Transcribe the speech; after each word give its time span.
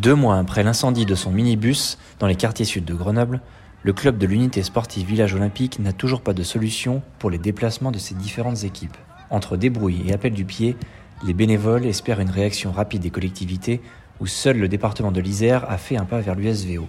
Deux 0.00 0.14
mois 0.14 0.38
après 0.38 0.62
l'incendie 0.62 1.04
de 1.04 1.14
son 1.14 1.30
minibus 1.30 1.98
dans 2.20 2.26
les 2.26 2.34
quartiers 2.34 2.64
sud 2.64 2.86
de 2.86 2.94
Grenoble, 2.94 3.42
le 3.82 3.92
club 3.92 4.16
de 4.16 4.26
l'unité 4.26 4.62
sportive 4.62 5.06
Village 5.06 5.34
Olympique 5.34 5.78
n'a 5.78 5.92
toujours 5.92 6.22
pas 6.22 6.32
de 6.32 6.42
solution 6.42 7.02
pour 7.18 7.28
les 7.28 7.36
déplacements 7.36 7.90
de 7.90 7.98
ses 7.98 8.14
différentes 8.14 8.64
équipes. 8.64 8.96
Entre 9.28 9.58
débrouille 9.58 10.02
et 10.08 10.14
appel 10.14 10.32
du 10.32 10.46
pied, 10.46 10.74
les 11.22 11.34
bénévoles 11.34 11.84
espèrent 11.84 12.20
une 12.20 12.30
réaction 12.30 12.72
rapide 12.72 13.02
des 13.02 13.10
collectivités 13.10 13.82
où 14.20 14.26
seul 14.26 14.56
le 14.56 14.68
département 14.68 15.12
de 15.12 15.20
l'Isère 15.20 15.70
a 15.70 15.76
fait 15.76 15.98
un 15.98 16.06
pas 16.06 16.20
vers 16.20 16.34
l'USVO. 16.34 16.88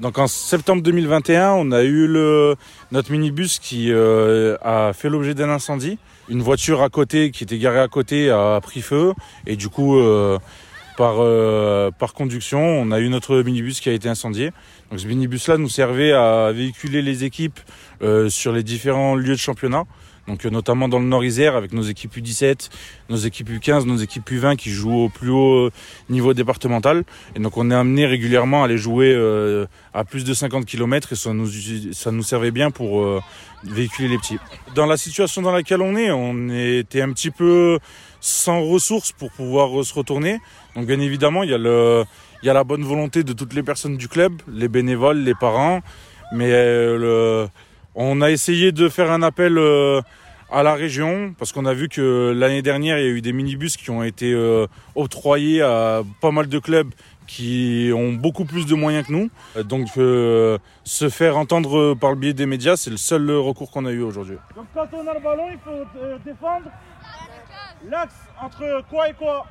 Donc 0.00 0.18
en 0.18 0.26
septembre 0.26 0.82
2021, 0.82 1.52
on 1.52 1.70
a 1.70 1.84
eu 1.84 2.08
notre 2.90 3.12
minibus 3.12 3.60
qui 3.60 3.92
euh, 3.92 4.56
a 4.60 4.92
fait 4.94 5.08
l'objet 5.08 5.34
d'un 5.34 5.48
incendie. 5.48 6.00
Une 6.28 6.42
voiture 6.42 6.82
à 6.82 6.88
côté 6.88 7.30
qui 7.30 7.44
était 7.44 7.58
garée 7.58 7.78
à 7.78 7.86
côté 7.86 8.30
a 8.30 8.60
pris 8.60 8.80
feu 8.80 9.12
et 9.46 9.54
du 9.54 9.68
coup 9.68 9.96
euh, 9.96 10.40
par, 10.96 11.16
euh, 11.18 11.90
par 11.90 12.14
conduction, 12.14 12.60
on 12.60 12.90
a 12.90 13.00
eu 13.00 13.08
notre 13.08 13.42
minibus 13.42 13.80
qui 13.80 13.88
a 13.88 13.92
été 13.92 14.08
incendié. 14.08 14.50
Donc 14.90 15.00
ce 15.00 15.06
minibus-là 15.06 15.58
nous 15.58 15.68
servait 15.68 16.12
à 16.12 16.52
véhiculer 16.52 17.02
les 17.02 17.24
équipes 17.24 17.60
sur 18.28 18.52
les 18.52 18.64
différents 18.64 19.14
lieux 19.14 19.34
de 19.34 19.36
championnat 19.36 19.84
donc 20.28 20.46
euh, 20.46 20.50
notamment 20.50 20.88
dans 20.88 20.98
le 20.98 21.06
Nord-Isère 21.06 21.56
avec 21.56 21.72
nos 21.72 21.82
équipes 21.82 22.16
U17, 22.16 22.70
nos 23.08 23.16
équipes 23.16 23.50
U15, 23.50 23.84
nos 23.86 23.96
équipes 23.96 24.30
U20 24.30 24.56
qui 24.56 24.70
jouent 24.70 25.04
au 25.04 25.08
plus 25.08 25.30
haut 25.30 25.66
euh, 25.66 25.70
niveau 26.08 26.32
départemental. 26.34 27.04
Et 27.34 27.40
donc 27.40 27.56
on 27.56 27.70
est 27.70 27.74
amené 27.74 28.06
régulièrement 28.06 28.62
à 28.62 28.66
aller 28.66 28.78
jouer 28.78 29.12
euh, 29.14 29.66
à 29.94 30.04
plus 30.04 30.24
de 30.24 30.32
50 30.32 30.64
km 30.64 31.12
et 31.12 31.16
ça 31.16 31.32
nous, 31.32 31.48
ça 31.92 32.12
nous 32.12 32.22
servait 32.22 32.50
bien 32.50 32.70
pour 32.70 33.04
véhiculer 33.64 34.08
les 34.08 34.18
petits. 34.18 34.38
Dans 34.74 34.86
la 34.86 34.96
situation 34.96 35.42
dans 35.42 35.52
laquelle 35.52 35.82
on 35.82 35.96
est, 35.96 36.10
on 36.10 36.48
était 36.48 37.02
un 37.02 37.12
petit 37.12 37.30
peu 37.30 37.78
sans 38.22 38.62
ressources 38.62 39.12
pour 39.12 39.30
pouvoir 39.30 39.84
se 39.84 39.92
retourner. 39.92 40.38
Donc 40.74 40.86
bien 40.86 41.00
évidemment, 41.00 41.42
il 41.42 41.50
y 41.50 41.54
a 41.54 41.58
le, 41.58 42.04
il 42.42 42.46
y 42.46 42.48
a 42.48 42.54
la 42.54 42.64
bonne 42.64 42.84
volonté 42.84 43.22
de 43.22 43.34
toutes 43.34 43.52
les 43.52 43.62
personnes 43.62 43.98
du 43.98 44.08
club, 44.08 44.32
les 44.48 44.68
bénévoles, 44.68 45.18
les 45.18 45.34
parents, 45.34 45.80
mais 46.32 46.48
le 46.48 47.48
on 47.94 48.20
a 48.22 48.30
essayé 48.30 48.72
de 48.72 48.88
faire 48.88 49.10
un 49.10 49.22
appel 49.22 49.58
euh, 49.58 50.00
à 50.50 50.62
la 50.62 50.74
région 50.74 51.34
parce 51.38 51.52
qu'on 51.52 51.66
a 51.66 51.74
vu 51.74 51.88
que 51.88 52.32
l'année 52.34 52.62
dernière 52.62 52.98
il 52.98 53.04
y 53.04 53.08
a 53.08 53.10
eu 53.10 53.20
des 53.20 53.32
minibus 53.32 53.76
qui 53.76 53.90
ont 53.90 54.02
été 54.02 54.32
euh, 54.32 54.66
octroyés 54.94 55.62
à 55.62 56.02
pas 56.20 56.30
mal 56.30 56.48
de 56.48 56.58
clubs 56.58 56.90
qui 57.26 57.90
ont 57.94 58.12
beaucoup 58.12 58.44
plus 58.44 58.66
de 58.66 58.74
moyens 58.74 59.06
que 59.06 59.12
nous. 59.12 59.30
Donc 59.64 59.88
euh, 59.96 60.58
se 60.84 61.08
faire 61.08 61.36
entendre 61.36 61.94
par 61.94 62.10
le 62.10 62.16
biais 62.16 62.32
des 62.32 62.46
médias, 62.46 62.76
c'est 62.76 62.90
le 62.90 62.96
seul 62.96 63.30
recours 63.30 63.70
qu'on 63.70 63.86
a 63.86 63.92
eu 63.92 64.02
aujourd'hui. 64.02 64.36
Donc 64.56 64.66
quand 64.74 64.88
on 64.92 65.06
a 65.06 65.14
le 65.14 65.20
ballon, 65.20 65.46
il 65.50 65.58
faut 65.58 66.18
défendre 66.24 66.66
l'axe 67.88 68.14
entre 68.40 68.84
quoi 68.88 69.08
et 69.08 69.14
quoi 69.14 69.46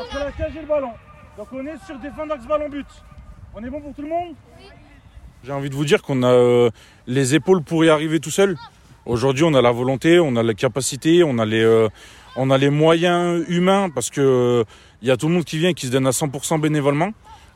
Entre 0.00 0.18
la 0.18 0.32
cage 0.32 0.56
et 0.56 0.60
le 0.60 0.66
ballon. 0.66 0.92
Donc 1.36 1.48
on 1.52 1.66
est 1.66 1.84
sur 1.86 1.98
défendre 1.98 2.34
axe 2.34 2.46
ballon 2.46 2.68
but. 2.68 2.86
On 3.54 3.64
est 3.64 3.70
bon 3.70 3.80
pour 3.80 3.94
tout 3.94 4.02
le 4.02 4.08
monde? 4.08 4.34
J'ai 5.42 5.52
envie 5.52 5.70
de 5.70 5.74
vous 5.74 5.84
dire 5.84 6.02
qu'on 6.02 6.22
a 6.22 6.32
euh, 6.32 6.70
les 7.06 7.34
épaules 7.34 7.62
pour 7.62 7.84
y 7.84 7.88
arriver 7.88 8.20
tout 8.20 8.30
seul. 8.30 8.56
Aujourd'hui, 9.06 9.44
on 9.44 9.54
a 9.54 9.62
la 9.62 9.72
volonté, 9.72 10.20
on 10.20 10.36
a 10.36 10.42
la 10.42 10.54
capacité, 10.54 11.24
on 11.24 11.38
a 11.38 11.46
les, 11.46 11.62
euh, 11.62 11.88
on 12.36 12.50
a 12.50 12.58
les 12.58 12.70
moyens 12.70 13.44
humains 13.48 13.88
parce 13.88 14.10
que 14.10 14.64
il 15.02 15.08
y 15.08 15.10
a 15.10 15.16
tout 15.16 15.28
le 15.28 15.34
monde 15.34 15.44
qui 15.44 15.58
vient, 15.58 15.72
qui 15.72 15.86
se 15.86 15.92
donne 15.92 16.06
à 16.06 16.10
100% 16.10 16.60
bénévolement, 16.60 17.12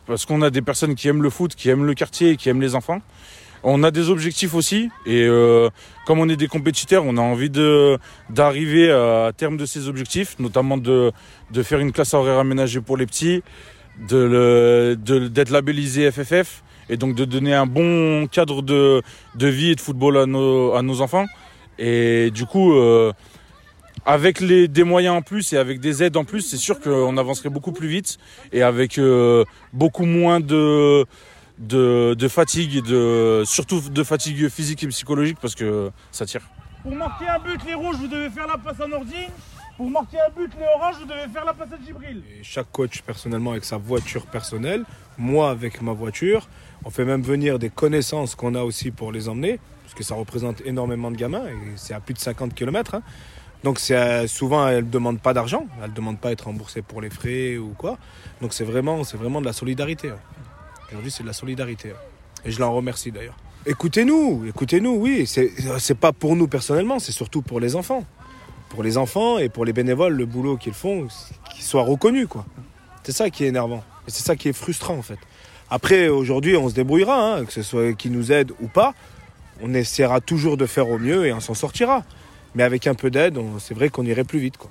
parce 0.06 0.24
qu'on 0.24 0.40
a 0.40 0.48
des 0.48 0.62
personnes 0.62 0.94
qui 0.94 1.08
aiment 1.08 1.22
le 1.22 1.28
foot, 1.28 1.54
qui 1.54 1.68
aiment 1.68 1.84
le 1.84 1.94
quartier 1.94 2.30
et 2.30 2.36
qui 2.36 2.48
aiment 2.48 2.62
les 2.62 2.74
enfants. 2.74 3.00
On 3.64 3.82
a 3.82 3.90
des 3.90 4.10
objectifs 4.10 4.54
aussi 4.54 4.90
et 5.06 5.22
euh, 5.22 5.70
comme 6.06 6.18
on 6.20 6.28
est 6.28 6.36
des 6.36 6.48
compétiteurs, 6.48 7.04
on 7.06 7.16
a 7.16 7.20
envie 7.22 7.50
de 7.50 7.98
d'arriver 8.28 8.90
à 8.90 9.32
terme 9.36 9.56
de 9.56 9.64
ces 9.64 9.88
objectifs, 9.88 10.38
notamment 10.38 10.76
de 10.76 11.12
faire 11.62 11.80
une 11.80 11.92
classe 11.92 12.14
horaire 12.14 12.38
aménagée 12.38 12.80
pour 12.80 12.96
les 12.96 13.06
petits, 13.06 13.42
de 14.08 14.96
d'être 15.28 15.50
labellisé 15.50 16.10
FFF 16.10 16.62
et 16.88 16.96
donc 16.96 17.14
de 17.14 17.24
donner 17.24 17.54
un 17.54 17.66
bon 17.66 18.26
cadre 18.26 18.62
de, 18.62 19.02
vie 19.38 19.70
et 19.70 19.74
de 19.74 19.80
football 19.80 20.18
à 20.18 20.26
nos, 20.26 20.74
à 20.74 20.82
nos 20.82 21.00
enfants. 21.00 21.26
Et 21.78 22.30
du 22.30 22.46
coup, 22.46 22.74
euh, 22.74 23.12
avec 24.06 24.40
les, 24.40 24.68
des 24.68 24.84
moyens 24.84 25.16
en 25.16 25.22
plus 25.22 25.52
et 25.52 25.56
avec 25.56 25.80
des 25.80 26.02
aides 26.02 26.16
en 26.16 26.24
plus, 26.24 26.42
c'est 26.42 26.56
sûr 26.56 26.80
qu'on 26.80 27.16
avancerait 27.16 27.48
beaucoup 27.48 27.72
plus 27.72 27.88
vite 27.88 28.18
et 28.52 28.62
avec 28.62 28.98
euh, 28.98 29.44
beaucoup 29.72 30.04
moins 30.04 30.40
de, 30.40 31.06
de, 31.58 32.14
de 32.14 32.28
fatigue, 32.28 32.76
et 32.76 32.82
de, 32.82 33.42
surtout 33.44 33.80
de 33.80 34.02
fatigue 34.02 34.48
physique 34.48 34.82
et 34.82 34.88
psychologique 34.88 35.38
parce 35.40 35.54
que 35.54 35.90
ça 36.10 36.26
tire. 36.26 36.42
Pour 36.82 36.94
marquer 36.94 37.28
un 37.28 37.38
but, 37.38 37.60
les 37.66 37.74
rouges, 37.74 37.96
vous 37.96 38.08
devez 38.08 38.28
faire 38.30 38.46
la 38.46 38.58
passe 38.58 38.80
à 38.80 38.86
Nordine. 38.86 39.30
Pour 39.76 39.90
marquer 39.90 40.18
un 40.18 40.30
but, 40.38 40.50
les 40.58 40.66
oranges, 40.76 40.96
vous 41.00 41.06
devez 41.06 41.26
faire 41.32 41.44
la 41.44 41.52
passe 41.52 41.72
à 41.72 41.84
Gibril. 41.84 42.22
chaque 42.42 42.70
coach 42.70 43.02
personnellement 43.02 43.52
avec 43.52 43.64
sa 43.64 43.76
voiture 43.76 44.26
personnelle, 44.26 44.84
moi 45.18 45.50
avec 45.50 45.82
ma 45.82 45.92
voiture. 45.92 46.48
On 46.84 46.90
fait 46.90 47.04
même 47.04 47.22
venir 47.22 47.58
des 47.58 47.70
connaissances 47.70 48.34
qu'on 48.34 48.54
a 48.54 48.62
aussi 48.62 48.90
pour 48.90 49.10
les 49.10 49.28
emmener, 49.28 49.58
parce 49.82 49.94
que 49.94 50.04
ça 50.04 50.14
représente 50.14 50.60
énormément 50.64 51.10
de 51.10 51.16
gamins, 51.16 51.46
et 51.46 51.56
c'est 51.76 51.94
à 51.94 52.00
plus 52.00 52.14
de 52.14 52.20
50 52.20 52.54
km. 52.54 52.94
Hein. 52.94 53.02
Donc 53.64 53.78
c'est 53.78 54.28
souvent 54.28 54.68
elles 54.68 54.84
ne 54.84 54.90
demandent 54.90 55.20
pas 55.20 55.32
d'argent, 55.32 55.66
elles 55.82 55.90
ne 55.90 55.94
demandent 55.94 56.20
pas 56.20 56.28
à 56.28 56.32
être 56.32 56.44
remboursées 56.44 56.82
pour 56.82 57.00
les 57.00 57.08
frais 57.08 57.56
ou 57.56 57.70
quoi. 57.70 57.98
Donc 58.42 58.52
c'est 58.52 58.64
vraiment, 58.64 59.02
c'est 59.04 59.16
vraiment 59.16 59.40
de 59.40 59.46
la 59.46 59.54
solidarité. 59.54 60.10
Hein. 60.10 60.18
Aujourd'hui 60.88 61.10
c'est 61.10 61.22
de 61.22 61.28
la 61.28 61.34
solidarité. 61.34 61.92
Et 62.44 62.50
je 62.50 62.60
l'en 62.60 62.72
remercie 62.72 63.10
d'ailleurs. 63.10 63.36
Écoutez-nous, 63.66 64.44
écoutez-nous, 64.46 64.96
oui. 64.96 65.26
C'est 65.26 65.98
pas 65.98 66.12
pour 66.12 66.36
nous 66.36 66.48
personnellement, 66.48 66.98
c'est 66.98 67.12
surtout 67.12 67.40
pour 67.40 67.60
les 67.60 67.76
enfants. 67.76 68.04
Pour 68.68 68.82
les 68.82 68.98
enfants 68.98 69.38
et 69.38 69.48
pour 69.48 69.64
les 69.64 69.72
bénévoles, 69.72 70.14
le 70.14 70.26
boulot 70.26 70.56
qu'ils 70.56 70.74
font, 70.74 71.08
qu'ils 71.54 71.64
soient 71.64 71.82
reconnus, 71.82 72.26
quoi. 72.28 72.44
C'est 73.04 73.12
ça 73.12 73.30
qui 73.30 73.44
est 73.44 73.48
énervant. 73.48 73.82
Et 74.06 74.10
c'est 74.10 74.22
ça 74.22 74.36
qui 74.36 74.48
est 74.48 74.52
frustrant, 74.52 74.96
en 74.96 75.02
fait. 75.02 75.18
Après, 75.70 76.08
aujourd'hui, 76.08 76.56
on 76.56 76.68
se 76.68 76.74
débrouillera, 76.74 77.36
hein, 77.36 77.44
que 77.44 77.52
ce 77.52 77.62
soit 77.62 77.94
qui 77.94 78.10
nous 78.10 78.32
aide 78.32 78.52
ou 78.60 78.68
pas. 78.68 78.92
On 79.62 79.72
essaiera 79.72 80.20
toujours 80.20 80.56
de 80.56 80.66
faire 80.66 80.90
au 80.90 80.98
mieux 80.98 81.26
et 81.26 81.32
on 81.32 81.40
s'en 81.40 81.54
sortira. 81.54 82.02
Mais 82.54 82.62
avec 82.62 82.86
un 82.86 82.94
peu 82.94 83.10
d'aide, 83.10 83.38
c'est 83.60 83.74
vrai 83.74 83.88
qu'on 83.88 84.04
irait 84.04 84.24
plus 84.24 84.40
vite. 84.40 84.58
Quoi. 84.58 84.70